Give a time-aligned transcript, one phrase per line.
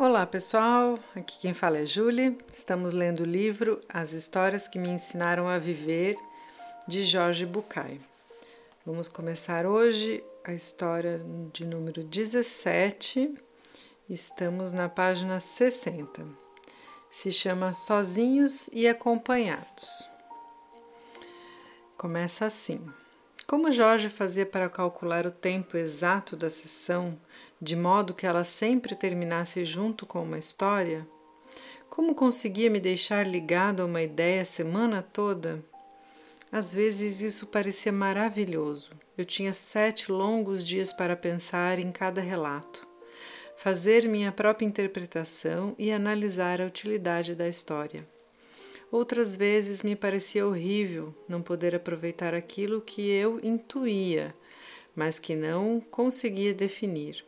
[0.00, 2.38] Olá pessoal, aqui quem fala é Julie.
[2.52, 6.14] Estamos lendo o livro As Histórias que Me Ensinaram a Viver,
[6.86, 8.00] de Jorge Bucay.
[8.86, 11.20] Vamos começar hoje a história
[11.52, 13.34] de número 17.
[14.08, 16.24] Estamos na página 60.
[17.10, 20.08] Se chama Sozinhos e Acompanhados.
[21.96, 22.88] Começa assim.
[23.48, 27.18] Como Jorge fazia para calcular o tempo exato da sessão,
[27.58, 31.08] de modo que ela sempre terminasse junto com uma história?
[31.88, 35.64] Como conseguia me deixar ligado a uma ideia a semana toda?
[36.52, 38.90] Às vezes isso parecia maravilhoso.
[39.16, 42.86] Eu tinha sete longos dias para pensar em cada relato,
[43.56, 48.06] fazer minha própria interpretação e analisar a utilidade da história.
[48.90, 54.34] Outras vezes me parecia horrível não poder aproveitar aquilo que eu intuía,
[54.96, 57.22] mas que não conseguia definir.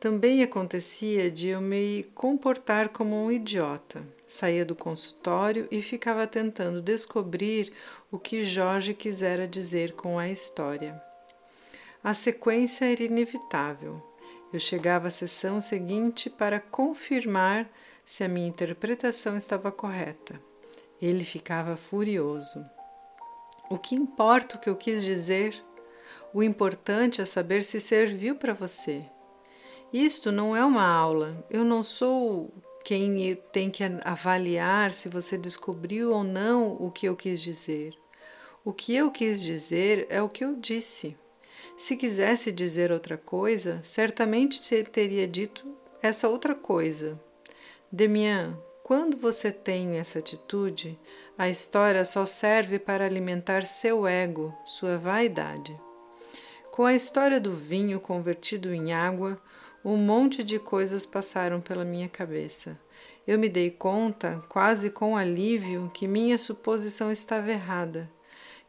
[0.00, 4.02] Também acontecia de eu me comportar como um idiota.
[4.26, 7.70] Saía do consultório e ficava tentando descobrir
[8.10, 11.00] o que Jorge quisera dizer com a história.
[12.02, 14.02] A sequência era inevitável.
[14.52, 17.70] Eu chegava à sessão seguinte para confirmar
[18.04, 20.49] se a minha interpretação estava correta.
[21.00, 22.64] Ele ficava furioso.
[23.70, 25.54] O que importa o que eu quis dizer?
[26.34, 29.04] O importante é saber se serviu para você.
[29.92, 31.44] Isto não é uma aula.
[31.50, 32.52] Eu não sou
[32.84, 37.94] quem tem que avaliar se você descobriu ou não o que eu quis dizer.
[38.64, 41.16] O que eu quis dizer é o que eu disse.
[41.76, 45.66] Se quisesse dizer outra coisa, certamente teria dito
[46.02, 47.18] essa outra coisa.
[47.90, 48.56] Demian,
[48.90, 50.98] quando você tem essa atitude,
[51.38, 55.80] a história só serve para alimentar seu ego, sua vaidade.
[56.72, 59.40] Com a história do vinho convertido em água,
[59.84, 62.76] um monte de coisas passaram pela minha cabeça.
[63.24, 68.10] Eu me dei conta, quase com alívio, que minha suposição estava errada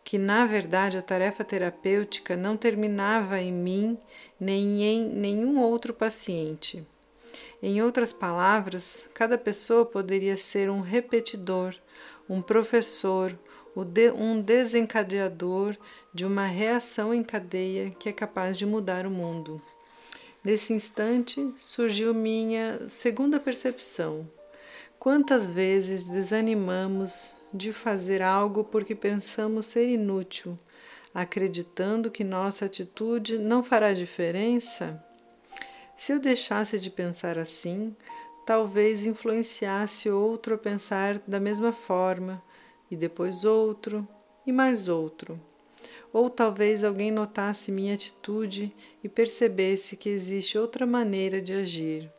[0.03, 3.98] que na verdade a tarefa terapêutica não terminava em mim
[4.40, 6.86] nem em nenhum outro paciente.
[7.62, 11.75] Em outras palavras, cada pessoa poderia ser um repetidor,
[12.30, 13.38] um professor,
[13.75, 15.78] um desencadeador
[16.14, 19.62] de uma reação em cadeia que é capaz de mudar o mundo.
[20.44, 24.28] Nesse instante surgiu minha segunda percepção.
[24.97, 30.58] Quantas vezes desanimamos de fazer algo porque pensamos ser inútil,
[31.14, 35.03] acreditando que nossa atitude não fará diferença?
[36.04, 37.96] Se eu deixasse de pensar assim,
[38.44, 42.44] talvez influenciasse outro a pensar da mesma forma,
[42.90, 44.08] e depois outro,
[44.44, 45.40] e mais outro.
[46.12, 52.12] Ou talvez alguém notasse minha atitude e percebesse que existe outra maneira de agir.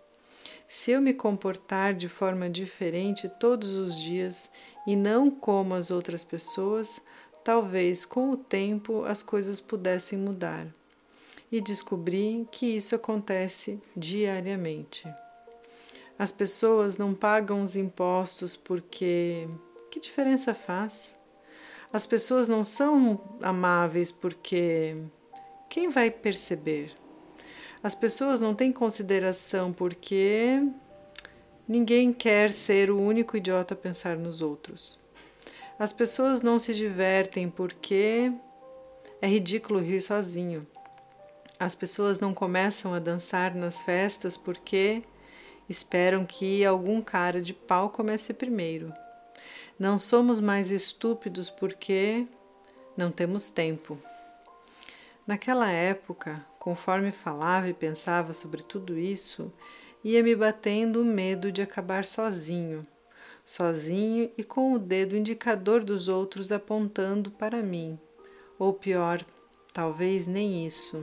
[0.68, 4.48] Se eu me comportar de forma diferente todos os dias
[4.86, 7.02] e não como as outras pessoas,
[7.42, 10.72] talvez com o tempo as coisas pudessem mudar.
[11.52, 15.06] E descobri que isso acontece diariamente.
[16.18, 19.46] As pessoas não pagam os impostos porque.
[19.90, 21.14] Que diferença faz?
[21.92, 24.96] As pessoas não são amáveis porque.
[25.68, 26.94] Quem vai perceber?
[27.82, 30.62] As pessoas não têm consideração porque
[31.68, 34.98] ninguém quer ser o único idiota a pensar nos outros.
[35.78, 38.32] As pessoas não se divertem porque
[39.20, 40.66] é ridículo rir sozinho.
[41.62, 45.04] As pessoas não começam a dançar nas festas porque
[45.68, 48.92] esperam que algum cara de pau comece primeiro.
[49.78, 52.26] Não somos mais estúpidos porque
[52.96, 53.96] não temos tempo.
[55.24, 59.52] Naquela época, Conforme falava e pensava sobre tudo isso,
[60.04, 62.86] ia me batendo o medo de acabar sozinho,
[63.44, 67.98] sozinho e com o dedo indicador dos outros apontando para mim.
[68.60, 69.24] Ou pior,
[69.72, 71.02] talvez nem isso.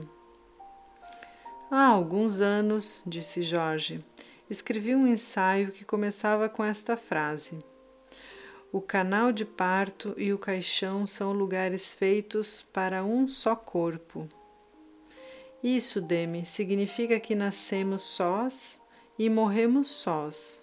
[1.72, 4.04] Há alguns anos, disse Jorge,
[4.50, 7.64] escrevi um ensaio que começava com esta frase:
[8.72, 14.28] O canal de parto e o caixão são lugares feitos para um só corpo.
[15.62, 18.80] Isso, Demi, significa que nascemos sós
[19.16, 20.60] e morremos sós.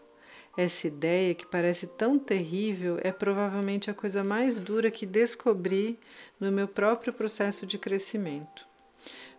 [0.58, 5.98] Essa ideia, que parece tão terrível, é provavelmente a coisa mais dura que descobri
[6.38, 8.68] no meu próprio processo de crescimento.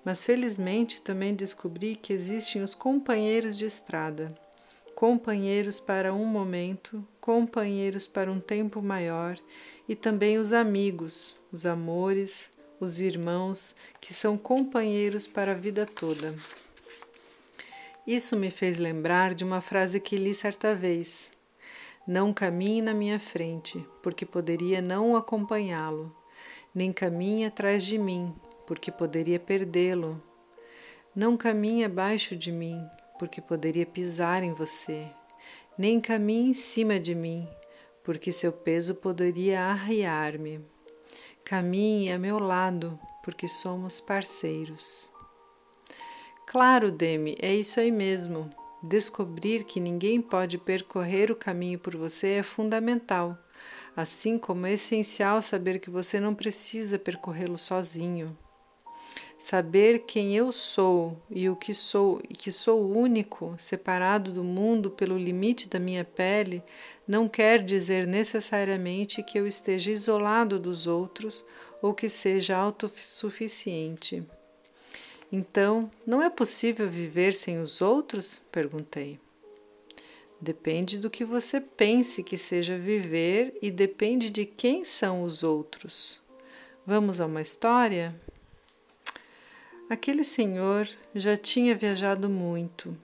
[0.05, 4.35] Mas felizmente também descobri que existem os companheiros de estrada,
[4.95, 9.37] companheiros para um momento, companheiros para um tempo maior,
[9.89, 16.35] e também os amigos, os amores, os irmãos que são companheiros para a vida toda.
[18.07, 21.31] Isso me fez lembrar de uma frase que li certa vez.
[22.07, 26.17] Não caminhe na minha frente, porque poderia não acompanhá-lo,
[26.75, 28.35] nem caminhe atrás de mim,
[28.69, 30.23] porque poderia perdê-lo.
[31.17, 32.79] Não caminhe abaixo de mim,
[33.19, 35.09] porque poderia pisar em você,
[35.79, 37.49] nem caminhe em cima de mim,
[38.05, 40.61] porque seu peso poderia arriar-me.
[41.43, 45.11] Caminhe a meu lado, porque somos parceiros.
[46.47, 48.51] Claro, Demi, é isso aí mesmo.
[48.83, 53.39] Descobrir que ninguém pode percorrer o caminho por você é fundamental,
[53.97, 58.37] assim como é essencial saber que você não precisa percorrê-lo sozinho.
[59.51, 64.91] Saber quem eu sou e o que sou e que sou único, separado do mundo
[64.91, 66.63] pelo limite da minha pele,
[67.07, 71.47] não quer dizer necessariamente que eu esteja isolado dos outros
[71.81, 74.23] ou que seja autossuficiente.
[75.33, 78.43] Então, não é possível viver sem os outros?
[78.53, 79.19] perguntei.
[80.39, 86.21] Depende do que você pense que seja viver e depende de quem são os outros.
[86.85, 88.15] Vamos a uma história?
[89.91, 92.95] Aquele senhor já tinha viajado muito.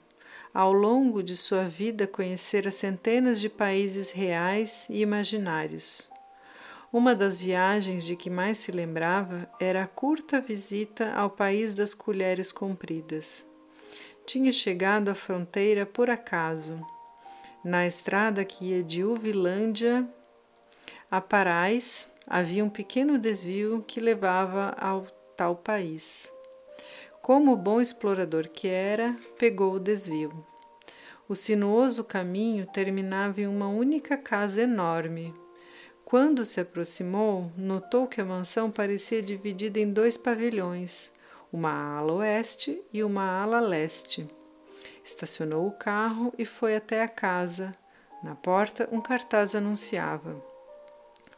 [0.53, 6.07] Ao longo de sua vida, conhecera centenas de países reais e imaginários.
[6.93, 11.95] Uma das viagens de que mais se lembrava era a curta visita ao país das
[11.95, 13.47] colheres compridas.
[14.27, 16.79] Tinha chegado à fronteira por acaso.
[17.65, 20.07] Na estrada que ia de Uvilândia
[21.11, 26.31] a Parais havia um pequeno desvio que levava ao tal país.
[27.25, 30.45] Como bom explorador que era, pegou o desvio.
[31.27, 35.35] O sinuoso caminho terminava em uma única casa enorme,
[36.05, 41.15] quando se aproximou, notou que a mansão parecia dividida em dois pavilhões,
[41.51, 44.29] uma ala oeste e uma ala leste.
[45.03, 47.75] Estacionou o carro e foi até a casa.
[48.23, 50.45] Na porta, um cartaz anunciava: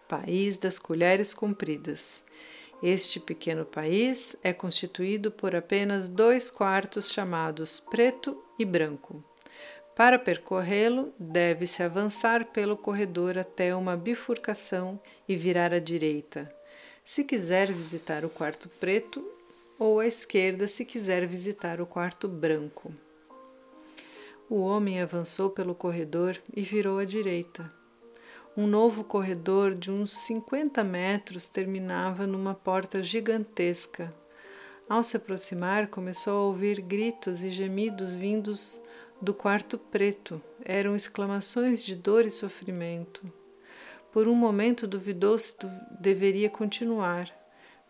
[0.09, 2.25] País das Colheres Compridas.
[2.83, 9.25] Este pequeno país é constituído por apenas dois quartos chamados preto e branco.
[9.95, 16.55] Para percorrê-lo, deve-se avançar pelo corredor até uma bifurcação e virar à direita,
[17.07, 19.25] se quiser visitar o quarto preto,
[19.79, 22.93] ou à esquerda, se quiser visitar o quarto branco.
[24.51, 27.73] O homem avançou pelo corredor e virou à direita.
[28.59, 34.09] Um novo corredor de uns 50 metros terminava numa porta gigantesca.
[34.89, 38.81] Ao se aproximar, começou a ouvir gritos e gemidos vindos
[39.21, 43.31] do quarto preto eram exclamações de dor e sofrimento.
[44.11, 45.55] Por um momento duvidou se
[46.01, 47.31] deveria continuar,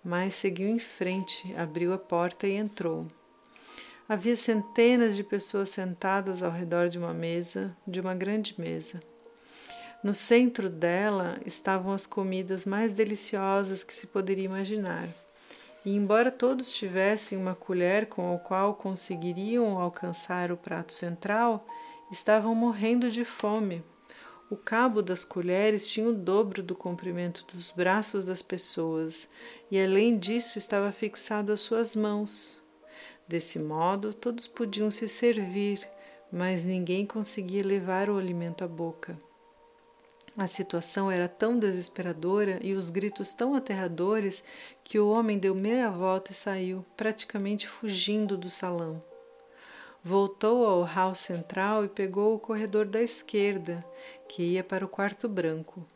[0.03, 3.07] mas seguiu em frente, abriu a porta e entrou.
[4.09, 9.01] Havia centenas de pessoas sentadas ao redor de uma mesa, de uma grande mesa.
[10.03, 15.09] No centro dela estavam as comidas mais deliciosas que se poderia imaginar
[15.87, 21.65] e, embora todos tivessem uma colher com a qual conseguiriam alcançar o prato central,
[22.11, 23.85] estavam morrendo de fome.
[24.51, 29.29] O cabo das colheres tinha o dobro do comprimento dos braços das pessoas
[29.71, 32.61] e, além disso, estava fixado às suas mãos.
[33.29, 35.81] Desse modo, todos podiam se servir,
[36.33, 39.17] mas ninguém conseguia levar o alimento à boca.
[40.39, 44.45] A situação era tão desesperadora e os gritos tão aterradores
[44.85, 49.03] que o homem deu meia volta e saiu, praticamente fugindo do salão.
[50.05, 53.83] Voltou ao hall central e pegou o corredor da esquerda,
[54.29, 55.87] que ia para o quarto branco.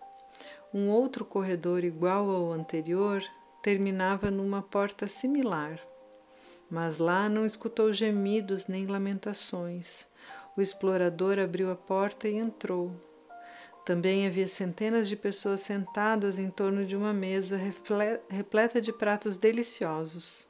[0.73, 3.23] Um outro corredor igual ao anterior
[3.63, 5.79] terminava numa porta similar.
[6.71, 10.07] Mas lá não escutou gemidos nem lamentações.
[10.57, 13.10] O explorador abriu a porta e entrou.
[13.85, 17.59] Também havia centenas de pessoas sentadas em torno de uma mesa
[18.29, 20.49] repleta de pratos deliciosos.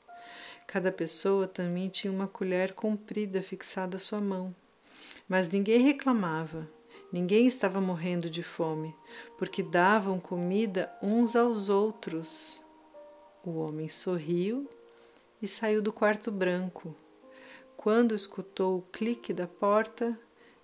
[0.66, 4.54] Cada pessoa também tinha uma colher comprida fixada à sua mão.
[5.28, 6.68] Mas ninguém reclamava,
[7.12, 8.94] ninguém estava morrendo de fome,
[9.38, 12.62] porque davam comida uns aos outros.
[13.44, 14.68] O homem sorriu
[15.40, 16.94] e saiu do quarto branco.
[17.76, 20.18] Quando escutou o clique da porta,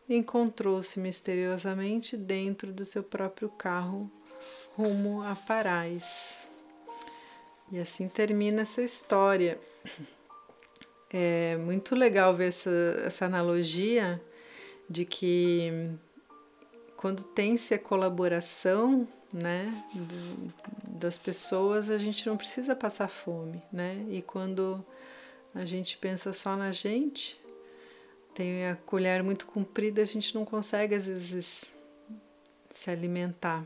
[0.09, 4.11] encontrou-se misteriosamente dentro do seu próprio carro
[4.77, 6.49] rumo a Parais.
[7.73, 9.59] E assim termina essa história.
[11.13, 12.71] É muito legal ver essa,
[13.05, 14.21] essa analogia
[14.89, 15.91] de que
[16.97, 19.85] quando tem-se a colaboração né,
[20.83, 24.05] das pessoas, a gente não precisa passar fome, né?
[24.09, 24.85] E quando
[25.55, 27.41] a gente pensa só na gente,
[28.37, 31.73] tem a colher muito comprida, a gente não consegue às vezes
[32.69, 33.65] se alimentar,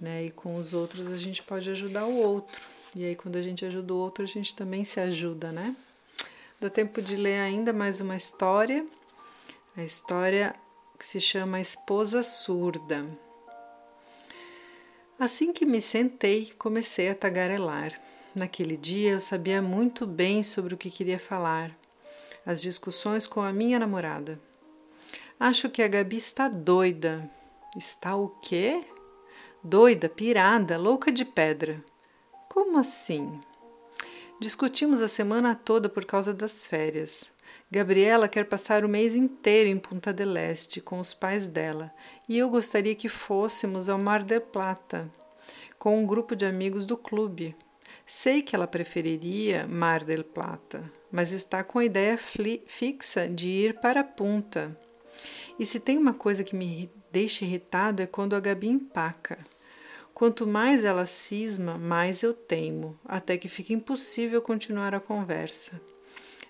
[0.00, 0.26] né?
[0.26, 2.62] E com os outros a gente pode ajudar o outro.
[2.94, 5.74] E aí quando a gente ajuda o outro, a gente também se ajuda, né?
[6.60, 8.86] Dá tempo de ler ainda mais uma história.
[9.76, 10.54] A história
[10.96, 13.04] que se chama Esposa Surda.
[15.18, 18.00] Assim que me sentei, comecei a tagarelar.
[18.32, 21.76] Naquele dia eu sabia muito bem sobre o que queria falar.
[22.44, 24.40] As discussões com a minha namorada.
[25.38, 27.30] Acho que a Gabi está doida.
[27.76, 28.84] Está o quê?
[29.62, 31.82] Doida, pirada, louca de pedra.
[32.48, 33.40] Como assim?
[34.40, 37.32] Discutimos a semana toda por causa das férias.
[37.70, 41.92] Gabriela quer passar o mês inteiro em Punta del Este com os pais dela
[42.28, 45.10] e eu gostaria que fôssemos ao Mar del Plata
[45.78, 47.56] com um grupo de amigos do clube.
[48.04, 53.80] Sei que ela preferiria Mar del Plata, mas está com a ideia fixa de ir
[53.80, 54.76] para a Punta.
[55.58, 59.38] E se tem uma coisa que me deixa irritado é quando a Gabi empaca.
[60.14, 65.80] Quanto mais ela cisma, mais eu teimo, até que fica impossível continuar a conversa.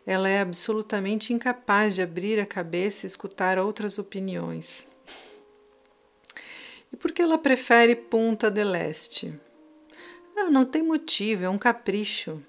[0.07, 4.89] Ela é absolutamente incapaz de abrir a cabeça e escutar outras opiniões.
[6.93, 9.33] E por que ela prefere Punta del Este?
[10.37, 12.43] Ah, não tem motivo, é um capricho.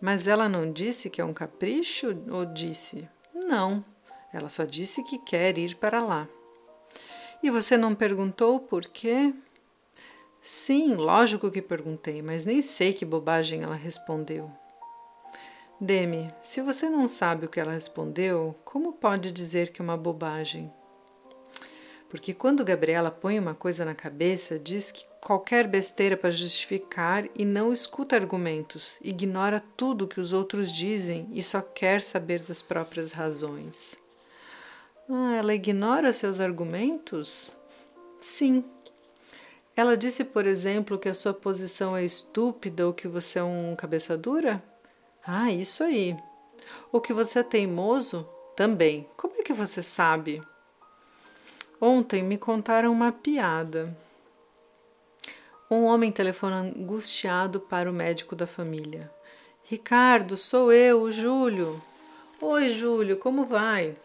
[0.00, 3.08] Mas ela não disse que é um capricho ou disse?
[3.34, 3.84] Não,
[4.32, 6.28] ela só disse que quer ir para lá.
[7.42, 9.34] E você não perguntou por quê?
[10.40, 14.50] Sim, lógico que perguntei, mas nem sei que bobagem ela respondeu.
[15.80, 19.96] Demi, se você não sabe o que ela respondeu, como pode dizer que é uma
[19.96, 20.72] bobagem?
[22.08, 27.44] Porque quando Gabriela põe uma coisa na cabeça, diz que qualquer besteira para justificar e
[27.44, 33.10] não escuta argumentos, ignora tudo que os outros dizem e só quer saber das próprias
[33.10, 33.98] razões.
[35.10, 37.50] Ah, ela ignora seus argumentos?
[38.20, 38.64] Sim,
[39.74, 43.74] ela disse, por exemplo, que a sua posição é estúpida ou que você é um
[43.74, 44.62] cabeça dura?
[45.26, 46.16] Ah, isso aí.
[46.92, 48.28] Ou que você é teimoso?
[48.54, 49.08] Também.
[49.16, 50.40] Como é que você sabe?
[51.80, 54.05] Ontem me contaram uma piada.
[55.68, 59.10] Um homem telefona angustiado para o médico da família.
[59.64, 61.82] Ricardo, sou eu, o Júlio.
[62.40, 63.96] Oi, Júlio, como vai?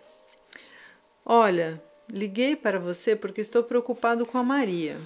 [1.24, 1.80] Olha,
[2.12, 4.98] liguei para você porque estou preocupado com a Maria.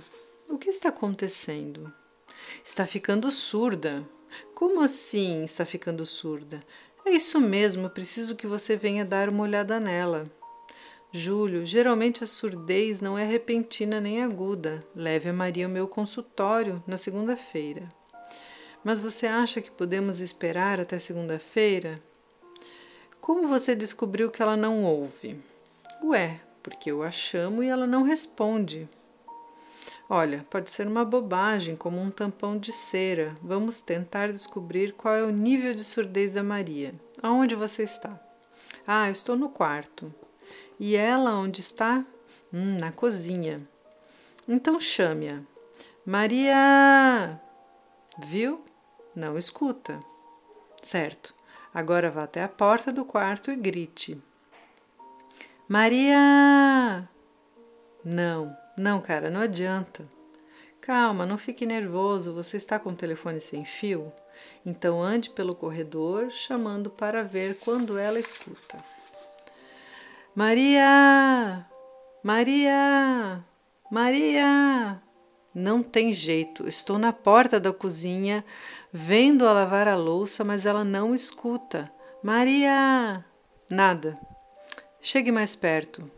[0.48, 1.94] O que está acontecendo?
[2.64, 4.08] Está ficando surda.
[4.54, 6.62] Como assim está ficando surda?
[7.06, 10.26] É isso mesmo, preciso que você venha dar uma olhada nela.
[11.16, 14.86] Júlio, geralmente a surdez não é repentina nem aguda.
[14.94, 17.88] Leve a Maria ao meu consultório na segunda-feira.
[18.84, 22.04] Mas você acha que podemos esperar até segunda-feira?
[23.22, 25.42] Como você descobriu que ela não ouve?
[26.04, 28.90] Ué, porque eu a chamo e ela não responde.
[30.10, 33.34] Olha, pode ser uma bobagem, como um tampão de cera.
[33.42, 36.94] Vamos tentar descobrir qual é o nível de surdez da Maria.
[37.24, 38.20] Aonde você está?
[38.86, 40.14] Ah, estou no quarto.
[40.80, 42.06] E ela onde está?
[42.54, 43.60] Hum, na cozinha.
[44.48, 45.42] Então chame-a.
[46.06, 47.42] Maria!
[48.20, 48.64] Viu?
[49.16, 50.00] Não escuta.
[50.82, 51.34] Certo.
[51.74, 54.22] Agora vá até a porta do quarto e grite.
[55.68, 57.10] Maria!
[58.04, 58.56] Não.
[58.78, 60.08] Não, cara, não adianta.
[60.80, 64.14] Calma, não fique nervoso, você está com o telefone sem fio?
[64.64, 68.78] Então ande pelo corredor chamando para ver quando ela escuta.
[70.36, 71.66] Maria!
[72.22, 73.42] Maria!
[73.90, 75.02] Maria!
[75.54, 78.44] Não tem jeito, estou na porta da cozinha,
[78.92, 81.90] vendo-a lavar a louça, mas ela não escuta.
[82.22, 83.24] Maria!
[83.70, 84.20] Nada.
[85.00, 86.12] Chegue mais perto.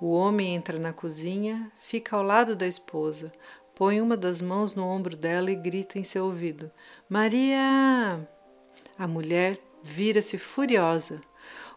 [0.00, 3.30] O homem entra na cozinha, fica ao lado da esposa,
[3.74, 6.70] põe uma das mãos no ombro dela e grita em seu ouvido:
[7.06, 8.26] Maria!
[8.98, 11.20] A mulher vira-se furiosa.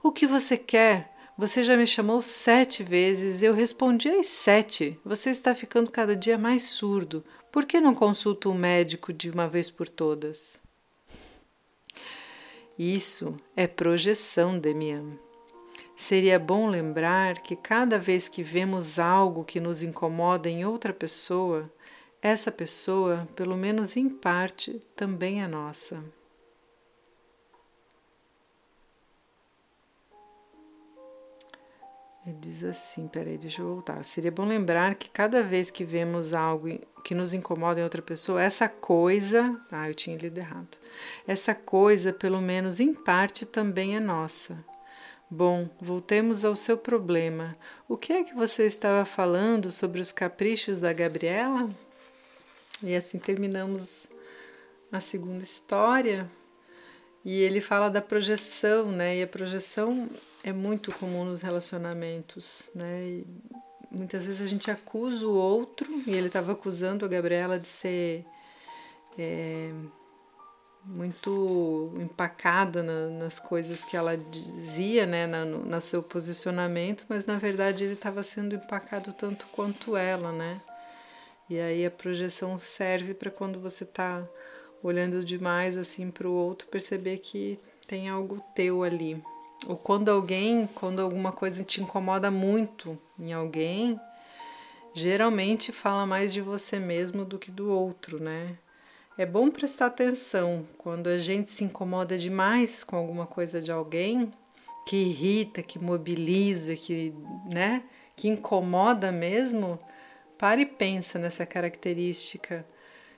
[0.01, 1.14] O que você quer?
[1.37, 4.97] Você já me chamou sete vezes, eu respondi às sete.
[5.03, 7.25] Você está ficando cada dia mais surdo.
[7.51, 10.61] Por que não consulta um médico de uma vez por todas?
[12.79, 15.19] Isso é projeção, Demian.
[15.93, 21.69] Seria bom lembrar que cada vez que vemos algo que nos incomoda em outra pessoa,
[22.21, 26.01] essa pessoa, pelo menos em parte, também é nossa.
[32.25, 34.03] Ele diz assim, peraí, deixa eu voltar.
[34.03, 36.67] Seria bom lembrar que cada vez que vemos algo
[37.03, 40.75] que nos incomoda em outra pessoa, essa coisa, ah, eu tinha lido errado.
[41.27, 44.57] Essa coisa, pelo menos em parte, também é nossa.
[45.29, 47.55] Bom, voltemos ao seu problema.
[47.87, 51.69] O que é que você estava falando sobre os caprichos da Gabriela?
[52.81, 54.07] E assim terminamos
[54.91, 56.29] a segunda história.
[57.23, 59.17] E ele fala da projeção, né?
[59.17, 60.09] E a projeção
[60.45, 63.03] é muito comum nos relacionamentos, né?
[63.03, 63.27] E
[63.91, 68.23] muitas vezes a gente acusa o outro, e ele estava acusando a Gabriela de ser
[69.17, 69.71] é,
[70.83, 77.39] muito empacada na, nas coisas que ela dizia, né, na, no seu posicionamento, mas na
[77.39, 80.61] verdade ele estava sendo empacado tanto quanto ela, né?
[81.49, 84.23] E aí a projeção serve para quando você está
[84.83, 89.19] olhando demais assim para o outro perceber que tem algo teu ali.
[89.67, 93.99] Ou quando alguém, quando alguma coisa te incomoda muito em alguém,
[94.93, 98.57] geralmente fala mais de você mesmo do que do outro, né?
[99.17, 104.31] É bom prestar atenção quando a gente se incomoda demais com alguma coisa de alguém
[104.85, 107.13] que irrita, que mobiliza, que,
[107.49, 107.83] né,
[108.15, 109.79] que incomoda mesmo.
[110.37, 112.65] Pare e pensa nessa característica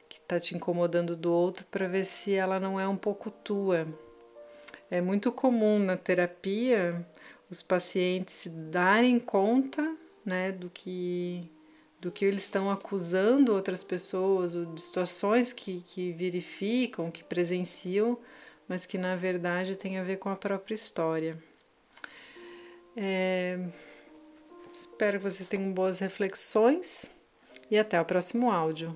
[0.08, 3.88] que está te incomodando do outro para ver se ela não é um pouco tua.
[4.89, 7.06] É muito comum na terapia
[7.50, 11.50] os pacientes se darem conta né, do que
[12.00, 18.20] do que eles estão acusando outras pessoas, ou de situações que, que verificam, que presenciam,
[18.67, 21.41] mas que na verdade tem a ver com a própria história.
[22.96, 23.60] É,
[24.72, 27.10] espero que vocês tenham boas reflexões
[27.70, 28.96] e até o próximo áudio.